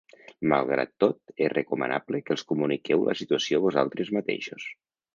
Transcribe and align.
Malgrat 0.53 0.93
tot, 1.03 1.19
és 1.49 1.53
recomanable 1.53 2.23
que 2.25 2.35
els 2.39 2.47
comuniqueu 2.55 3.07
la 3.13 3.19
situació 3.23 3.65
vosaltres 3.71 4.15
mateixos. 4.21 4.71